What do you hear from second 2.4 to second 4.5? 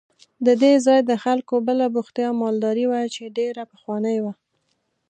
مالداري وه چې ډېره پخوانۍ وه.